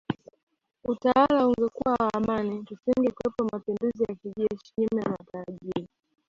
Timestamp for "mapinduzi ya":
3.51-4.15